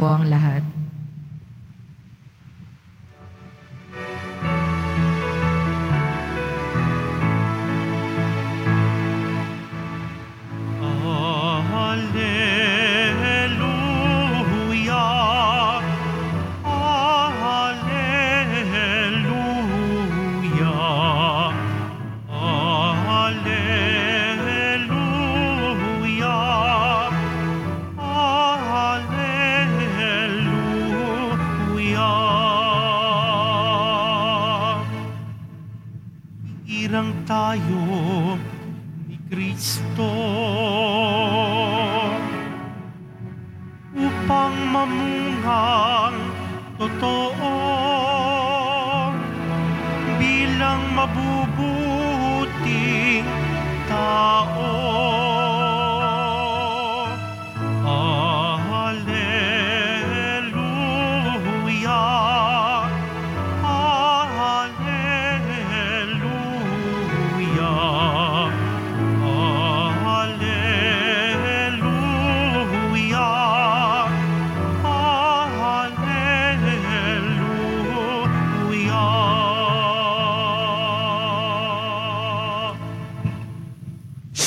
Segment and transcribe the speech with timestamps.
[0.00, 0.79] po ang lahat.
[37.50, 38.38] Tayo
[39.10, 40.06] ni Kristo
[43.90, 46.14] upang mamungang
[46.78, 47.50] totoo
[50.14, 51.66] bilang mabubuting
[53.90, 54.59] tao.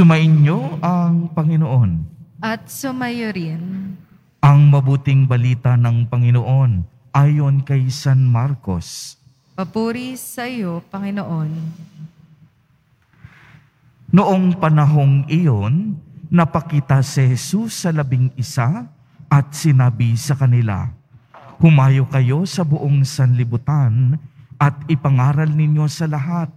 [0.00, 2.00] Sumainyo ang Panginoon.
[2.40, 3.60] At sumayo rin,
[4.40, 9.20] Ang mabuting balita ng Panginoon ayon kay San Marcos.
[9.52, 11.52] papuri sa iyo, Panginoon.
[14.08, 16.00] Noong panahong iyon,
[16.32, 18.88] napakita si Jesus sa labing isa
[19.28, 20.96] at sinabi sa kanila,
[21.60, 24.16] Humayo kayo sa buong sanlibutan
[24.56, 26.48] at ipangaral ninyo sa lahat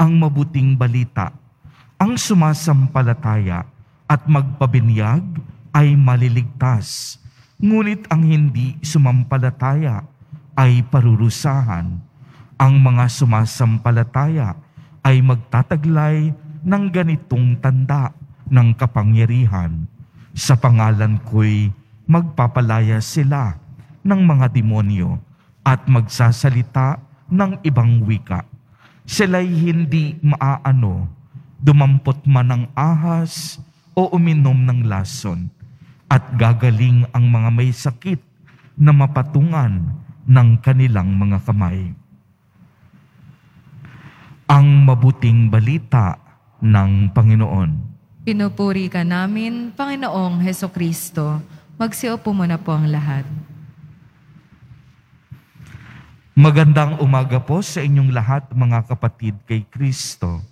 [0.00, 1.44] ang mabuting balita.
[1.96, 3.64] Ang sumasampalataya
[4.04, 5.24] at magpabinyag
[5.72, 7.16] ay maliligtas,
[7.56, 10.04] ngunit ang hindi sumampalataya
[10.60, 11.96] ay parurusahan.
[12.60, 14.60] Ang mga sumasampalataya
[15.00, 18.12] ay magtataglay ng ganitong tanda
[18.44, 19.88] ng kapangyarihan.
[20.36, 21.72] Sa pangalan ko'y
[22.04, 23.56] magpapalaya sila
[24.04, 25.16] ng mga demonyo
[25.64, 27.00] at magsasalita
[27.32, 28.44] ng ibang wika.
[29.08, 31.08] Sila'y hindi maaano,
[31.60, 33.60] dumampot man ng ahas
[33.96, 35.48] o uminom ng lason,
[36.06, 38.20] at gagaling ang mga may sakit
[38.76, 39.80] na mapatungan
[40.28, 41.96] ng kanilang mga kamay.
[44.46, 46.20] Ang mabuting balita
[46.62, 47.70] ng Panginoon.
[48.22, 51.42] Pinupuri ka namin, Panginoong Heso Kristo.
[51.78, 53.26] Magsiupo muna po ang lahat.
[56.36, 60.44] Magandang umaga po sa inyong lahat mga kapatid kay Kristo.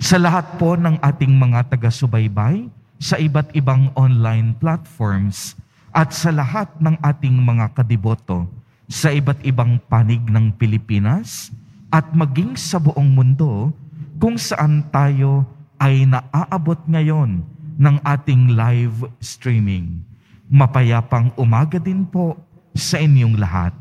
[0.00, 5.60] Sa lahat po ng ating mga taga-subaybay sa iba't ibang online platforms
[5.92, 8.48] at sa lahat ng ating mga kadiboto
[8.88, 11.52] sa iba't ibang panig ng Pilipinas
[11.92, 13.76] at maging sa buong mundo
[14.16, 15.44] kung saan tayo
[15.76, 17.44] ay naaabot ngayon
[17.76, 20.00] ng ating live streaming.
[20.48, 22.40] Mapayapang umaga din po
[22.72, 23.76] sa inyong lahat.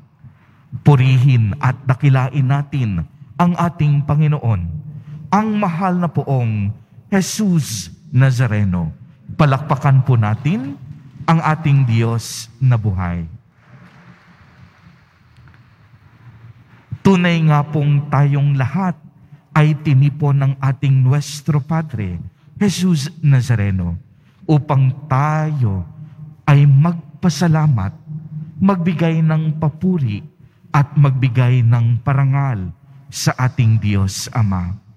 [0.83, 3.07] Purihin at dakilain natin
[3.39, 4.78] ang ating Panginoon,
[5.29, 6.73] ang mahal na poong
[7.13, 8.89] Jesus Nazareno.
[9.37, 10.73] Palakpakan po natin
[11.29, 13.29] ang ating Diyos na buhay.
[17.05, 18.97] Tunay nga pong tayong lahat
[19.53, 22.17] ay tinipon ng ating Nuestro Padre,
[22.57, 23.97] Jesus Nazareno,
[24.49, 25.85] upang tayo
[26.49, 27.93] ay magpasalamat,
[28.57, 30.25] magbigay ng papuri
[30.73, 32.73] at magbigay ng parangal
[33.09, 34.88] sa ating Diyos Ama.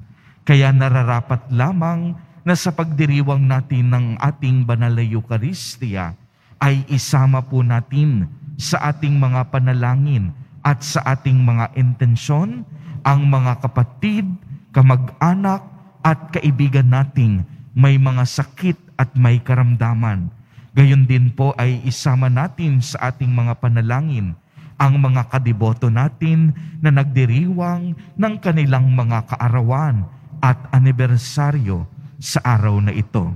[0.43, 6.19] Kaya nararapat lamang na sa pagdiriwang natin ng ating banal na Eucharistia
[6.59, 8.27] ay isama po natin
[8.59, 10.35] sa ating mga panalangin
[10.67, 12.67] at sa ating mga intensyon
[13.07, 14.27] ang mga kapatid,
[14.75, 15.63] kamag-anak
[16.03, 20.27] at kaibigan nating may mga sakit at may karamdaman.
[20.75, 24.35] Gayon din po ay isama natin sa ating mga panalangin
[24.75, 26.51] ang mga kadiboto natin
[26.83, 30.03] na nagdiriwang ng kanilang mga kaarawan
[30.43, 31.87] at anibersaryo
[32.19, 33.31] sa araw na ito.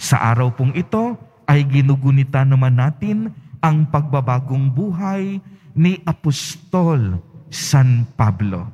[0.00, 3.28] Sa araw pong ito ay ginugunita naman natin
[3.60, 5.36] ang pagbabagong buhay
[5.76, 7.20] ni Apostol
[7.52, 8.72] San Pablo.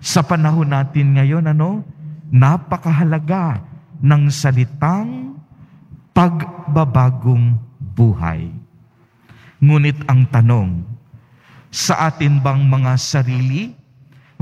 [0.00, 1.84] Sa panahon natin ngayon, ano,
[2.32, 3.60] napakahalaga
[4.00, 5.36] ng salitang
[6.16, 8.48] pagbabagong buhay.
[9.62, 10.82] Ngunit ang tanong,
[11.72, 13.72] sa atin bang mga sarili,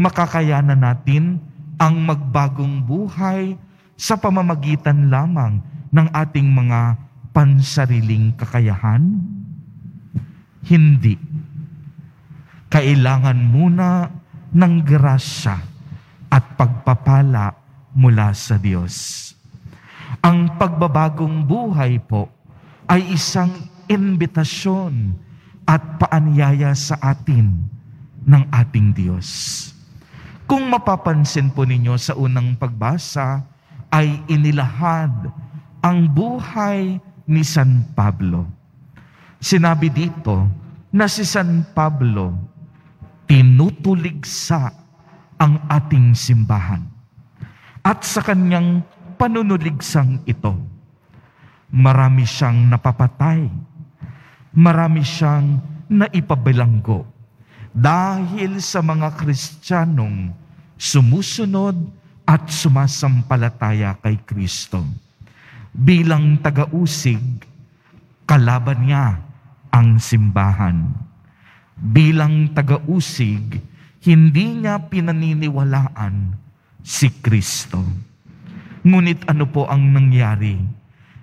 [0.00, 1.50] makakayanan natin
[1.81, 3.56] ang magbagong buhay
[3.97, 7.00] sa pamamagitan lamang ng ating mga
[7.32, 9.00] pansariling kakayahan?
[10.61, 11.17] Hindi.
[12.69, 14.12] Kailangan muna
[14.53, 15.56] ng grasya
[16.29, 17.56] at pagpapala
[17.97, 19.32] mula sa Diyos.
[20.21, 22.29] Ang pagbabagong buhay po
[22.87, 23.50] ay isang
[23.88, 25.17] imbitasyon
[25.65, 27.67] at paanyaya sa atin
[28.27, 29.69] ng ating Diyos.
[30.50, 33.47] Kung mapapansin po ninyo sa unang pagbasa,
[33.87, 35.31] ay inilahad
[35.79, 36.99] ang buhay
[37.31, 38.50] ni San Pablo.
[39.38, 40.50] Sinabi dito
[40.91, 42.35] na si San Pablo
[43.31, 44.75] tinutuligsa
[45.38, 46.82] ang ating simbahan.
[47.87, 48.82] At sa kanyang
[49.23, 50.50] panunuligsang ito,
[51.70, 53.46] marami siyang napapatay,
[54.58, 57.19] marami siyang naipabilanggo
[57.70, 60.34] dahil sa mga Kristiyanong
[60.75, 61.76] sumusunod
[62.26, 64.82] at sumasampalataya kay Kristo.
[65.70, 67.22] Bilang tagausig,
[68.26, 69.19] kalaban niya
[69.70, 70.90] ang simbahan.
[71.78, 73.62] Bilang tagausig,
[74.02, 76.34] hindi niya pinaniniwalaan
[76.82, 77.81] si Kristo.
[78.82, 80.58] Ngunit ano po ang nangyari?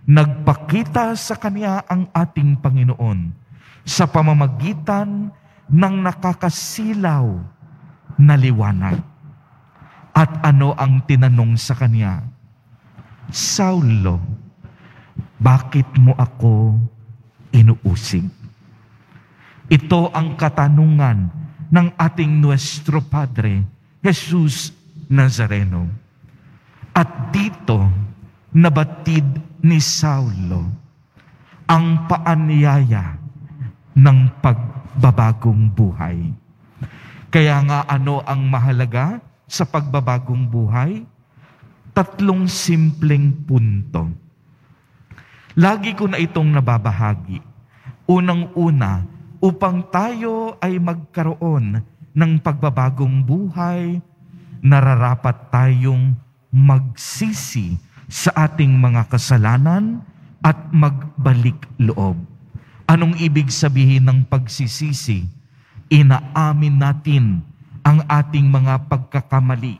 [0.08, 3.36] Nagpakita sa Kanya ang ating Panginoon
[3.84, 7.28] sa pamamagitan ng nakakasilaw
[8.18, 8.98] na liwanag.
[10.18, 12.26] At ano ang tinanong sa Kanya?
[13.30, 14.18] Saulo,
[15.38, 16.74] bakit mo ako
[17.54, 18.26] inuusig?
[19.68, 21.30] Ito ang katanungan
[21.70, 23.62] ng ating Nuestro Padre,
[24.02, 24.74] Jesus
[25.12, 25.86] Nazareno.
[26.96, 27.86] At dito,
[28.56, 29.28] nabatid
[29.62, 30.66] ni Saulo
[31.68, 33.20] ang paanyaya
[33.98, 36.30] ng pagbabagong buhay.
[37.34, 39.18] Kaya nga ano ang mahalaga
[39.50, 41.02] sa pagbabagong buhay?
[41.98, 44.14] Tatlong simpleng punto.
[45.58, 47.42] Lagi ko na itong nababahagi.
[48.06, 49.02] Unang-una,
[49.42, 51.82] upang tayo ay magkaroon
[52.14, 53.98] ng pagbabagong buhay,
[54.62, 56.14] nararapat tayong
[56.54, 60.06] magsisi sa ating mga kasalanan
[60.46, 62.37] at magbalik loob.
[62.88, 65.28] Anong ibig sabihin ng pagsisisi?
[65.92, 67.44] Inaamin natin
[67.84, 69.76] ang ating mga pagkakamali,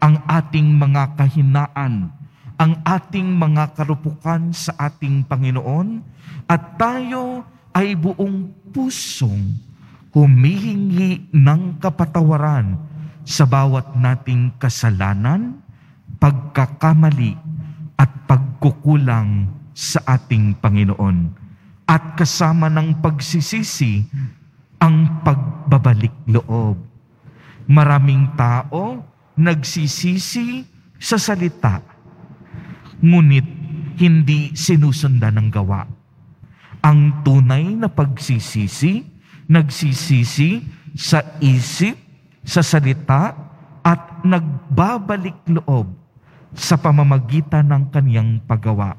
[0.00, 2.08] ang ating mga kahinaan,
[2.56, 6.00] ang ating mga karupukan sa ating Panginoon
[6.48, 7.44] at tayo
[7.76, 9.54] ay buong pusong
[10.16, 12.80] humihingi ng kapatawaran
[13.28, 15.60] sa bawat nating kasalanan,
[16.16, 17.36] pagkakamali
[18.00, 21.37] at pagkukulang sa ating Panginoon.
[21.88, 24.04] At kasama ng pagsisisi,
[24.76, 26.76] ang pagbabalik loob.
[27.64, 29.00] Maraming tao
[29.40, 30.68] nagsisisi
[31.00, 31.80] sa salita,
[33.00, 33.46] ngunit
[33.98, 35.84] hindi sinusundan ng gawa.
[36.84, 39.02] Ang tunay na pagsisisi,
[39.50, 40.62] nagsisisi
[40.94, 41.96] sa isip,
[42.44, 43.34] sa salita,
[43.80, 45.88] at nagbabalik loob
[46.52, 48.96] sa pamamagitan ng kaniyang paggawa.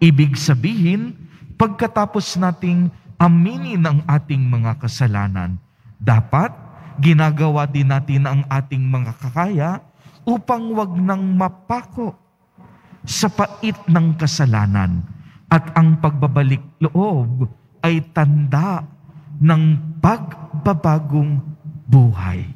[0.00, 1.19] Ibig sabihin,
[1.60, 2.88] pagkatapos nating
[3.20, 5.60] aminin ang ating mga kasalanan,
[6.00, 6.48] dapat
[6.96, 9.84] ginagawa din natin ang ating mga kakaya
[10.24, 12.16] upang wag nang mapako
[13.04, 15.04] sa pait ng kasalanan
[15.52, 17.44] at ang pagbabalik loob
[17.84, 18.80] ay tanda
[19.36, 21.44] ng pagbabagong
[21.84, 22.48] buhay.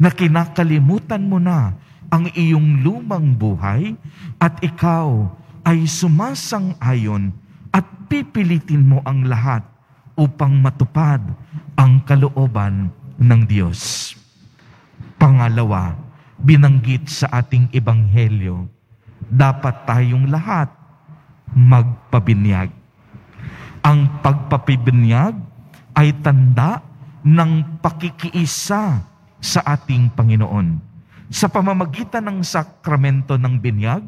[0.00, 1.76] Na kinakalimutan mo na
[2.08, 3.92] ang iyong lumang buhay
[4.40, 5.28] at ikaw
[5.68, 7.41] ay sumasang-ayon
[8.12, 9.64] pipilitin mo ang lahat
[10.20, 11.24] upang matupad
[11.72, 14.12] ang kalooban ng Diyos.
[15.16, 15.96] Pangalawa,
[16.36, 18.68] binanggit sa ating ebanghelyo,
[19.32, 20.68] dapat tayong lahat
[21.56, 22.68] magpabinyag.
[23.80, 25.32] Ang pagpapibinyag
[25.96, 26.84] ay tanda
[27.24, 29.08] ng pakikiisa
[29.40, 30.76] sa ating Panginoon
[31.32, 34.04] sa pamamagitan ng sakramento ng binyag,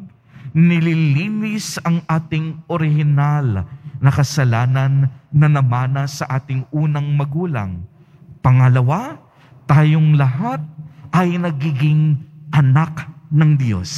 [0.53, 3.65] nililinis ang ating orihinal
[3.99, 7.83] na kasalanan na namana sa ating unang magulang.
[8.45, 9.19] Pangalawa,
[9.65, 10.61] tayong lahat
[11.15, 12.19] ay nagiging
[12.53, 13.91] anak ng Diyos.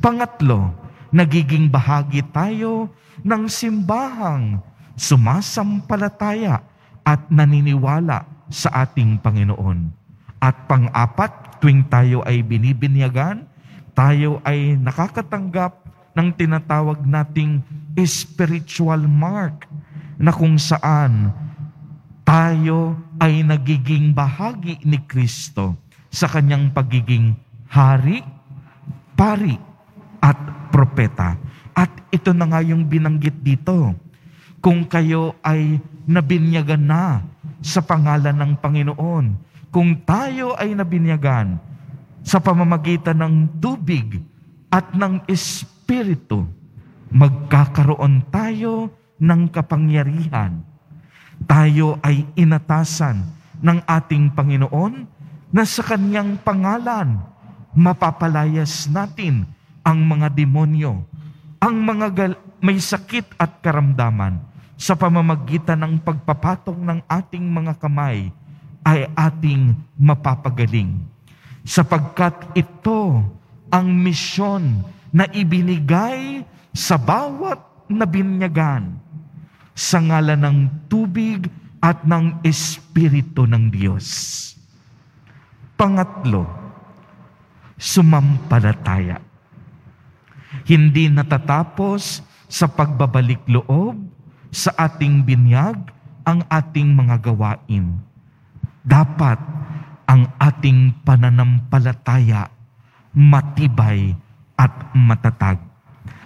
[0.00, 0.74] Pangatlo,
[1.14, 2.92] nagiging bahagi tayo
[3.24, 4.60] ng simbahang
[4.98, 6.60] sumasampalataya
[7.06, 9.92] at naniniwala sa ating Panginoon.
[10.42, 13.48] At pang-apat, tuwing tayo ay binibinyagan,
[13.96, 15.80] tayo ay nakakatanggap
[16.12, 17.64] ng tinatawag nating
[18.02, 19.70] spiritual mark
[20.18, 21.30] na kung saan
[22.26, 25.78] tayo ay nagiging bahagi ni Kristo
[26.10, 27.38] sa kanyang pagiging
[27.70, 28.26] hari,
[29.14, 29.54] pari,
[30.18, 30.38] at
[30.74, 31.38] propeta.
[31.76, 33.92] At ito na nga yung binanggit dito.
[34.64, 37.20] Kung kayo ay nabinyagan na
[37.60, 39.26] sa pangalan ng Panginoon,
[39.68, 41.60] kung tayo ay nabinyagan
[42.24, 44.24] sa pamamagitan ng tubig
[44.72, 46.48] at ng Espiritu,
[47.14, 48.90] magkakaroon tayo
[49.22, 50.66] ng kapangyarihan.
[51.46, 53.22] Tayo ay inatasan
[53.62, 55.06] ng ating Panginoon
[55.54, 57.22] na sa kanyang pangalan
[57.74, 59.46] mapapalayas natin
[59.86, 61.06] ang mga demonyo,
[61.62, 64.42] ang mga gal- may sakit at karamdaman
[64.74, 68.34] sa pamamagitan ng pagpapatong ng ating mga kamay
[68.82, 70.98] ay ating mapapagaling.
[71.62, 73.22] Sapagkat ito
[73.70, 74.82] ang misyon
[75.14, 76.42] na ibinigay
[76.74, 78.98] sa bawat nabinyagan
[79.78, 80.58] sa ngalan ng
[80.90, 81.46] tubig
[81.78, 84.06] at ng Espiritu ng Diyos.
[85.78, 86.46] Pangatlo,
[87.78, 89.22] sumampalataya.
[90.66, 93.98] Hindi natatapos sa pagbabalik loob
[94.54, 95.78] sa ating binyag
[96.26, 97.98] ang ating mga gawain.
[98.84, 99.38] Dapat
[100.06, 102.52] ang ating pananampalataya
[103.14, 104.12] matibay
[104.58, 105.63] at matatag.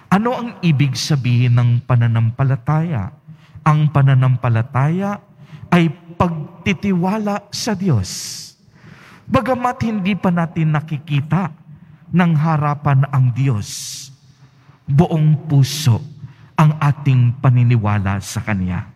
[0.08, 3.12] Ano ang ibig sabihin ng pananampalataya?
[3.60, 5.20] Ang pananampalataya
[5.68, 8.08] ay pagtitiwala sa Diyos.
[9.28, 11.52] Bagamat hindi pa natin nakikita
[12.08, 13.68] ng harapan ang Diyos,
[14.88, 16.00] buong puso
[16.56, 18.88] ang ating paniniwala sa Kanya.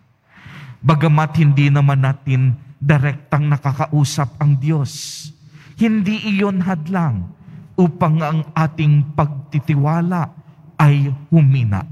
[0.81, 5.29] Bagamat hindi naman natin direktang nakakausap ang Diyos,
[5.77, 7.29] hindi iyon hadlang
[7.77, 10.42] upang ang ating pagtitiwala
[10.83, 11.87] ay humina.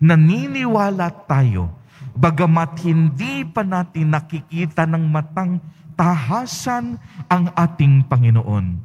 [0.00, 1.68] Naniniwala tayo,
[2.16, 5.60] bagamat hindi pa natin nakikita ng matang
[5.92, 6.96] tahasan
[7.28, 8.80] ang ating Panginoon.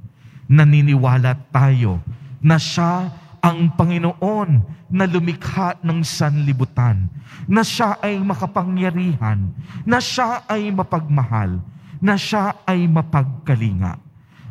[0.51, 2.03] Naniniwala tayo
[2.43, 4.59] na siya ang Panginoon
[4.91, 7.07] na lumikha ng sanlibutan,
[7.47, 9.53] na siya ay makapangyarihan,
[9.87, 11.61] na siya ay mapagmahal,
[12.01, 13.95] na siya ay mapagkalinga.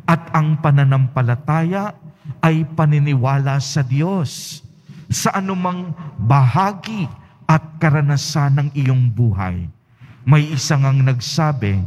[0.08, 1.92] At ang pananampalataya
[2.40, 4.62] ay paniniwala sa Diyos
[5.08, 7.08] sa anumang bahagi
[7.48, 9.64] at karanasan ng iyong buhay.
[10.28, 11.80] May isang ang nagsabi,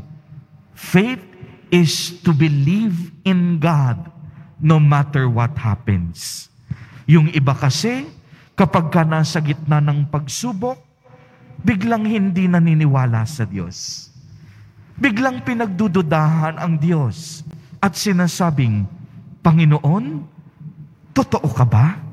[0.74, 1.22] Faith
[1.70, 4.10] is to believe in God
[4.58, 6.50] no matter what happens.
[7.06, 8.10] Yung iba kasi,
[8.58, 10.82] kapag ka nasa gitna ng pagsubok,
[11.62, 14.10] biglang hindi naniniwala sa Diyos.
[14.98, 17.46] Biglang pinagdududahan ang Diyos
[17.78, 18.86] at sinasabing,
[19.42, 20.06] Panginoon,
[21.14, 22.11] totoo ka ba?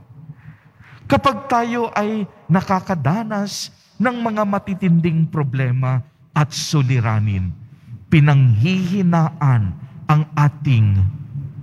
[1.08, 6.04] Kapag tayo ay nakakadanas ng mga matitinding problema
[6.36, 7.48] at suliranin,
[8.12, 9.72] pinanghihinaan
[10.04, 11.00] ang ating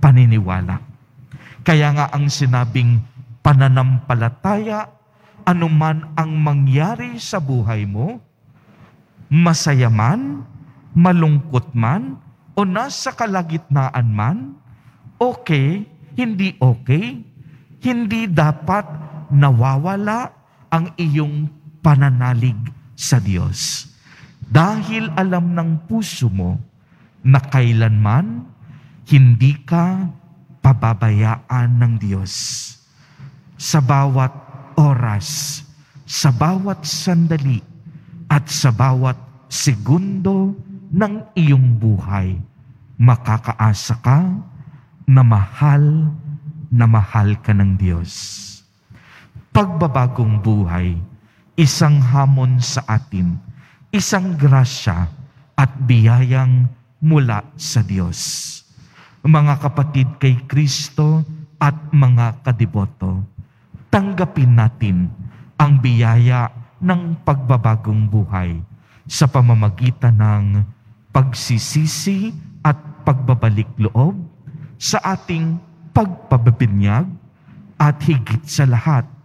[0.02, 0.82] paniniwala.
[1.62, 2.98] Kaya nga ang sinabing
[3.46, 4.90] pananampalataya,
[5.46, 8.18] anuman ang mangyari sa buhay mo,
[9.30, 10.42] masaya man,
[10.90, 12.18] malungkot man,
[12.58, 14.58] o nasa kalagitnaan man,
[15.22, 15.86] okay,
[16.18, 17.22] hindi okay,
[17.78, 20.32] hindi dapat nawawala
[20.70, 22.58] ang iyong pananalig
[22.96, 23.90] sa Diyos.
[24.46, 26.58] Dahil alam ng puso mo
[27.26, 28.46] na kailanman
[29.06, 30.10] hindi ka
[30.62, 32.32] pababayaan ng Diyos.
[33.54, 34.34] Sa bawat
[34.76, 35.62] oras,
[36.04, 37.62] sa bawat sandali,
[38.26, 39.14] at sa bawat
[39.46, 40.54] segundo
[40.90, 42.34] ng iyong buhay,
[42.98, 44.18] makakaasa ka
[45.06, 46.10] na mahal
[46.66, 48.42] na mahal ka ng Diyos.
[49.56, 51.00] Pagbabagong buhay,
[51.56, 53.40] isang hamon sa atin,
[53.88, 55.08] isang grasya
[55.56, 56.68] at biyayang
[57.00, 58.20] mula sa Diyos.
[59.24, 61.24] Mga kapatid kay Kristo
[61.56, 63.24] at mga kadiboto,
[63.88, 65.08] tanggapin natin
[65.56, 68.60] ang biyaya ng pagbabagong buhay
[69.08, 70.68] sa pamamagitan ng
[71.16, 72.28] pagsisisi
[72.60, 72.76] at
[73.08, 74.20] pagbabalik loob
[74.76, 75.56] sa ating
[75.96, 77.08] pagpababinyag
[77.80, 79.15] at higit sa lahat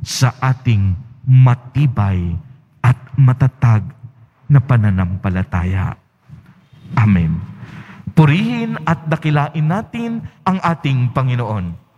[0.00, 0.96] sa ating
[1.28, 2.34] matibay
[2.80, 3.84] at matatag
[4.50, 5.94] na pananampalataya.
[6.98, 7.38] Amen.
[8.16, 11.89] Purihin at dakilain natin ang ating Panginoon.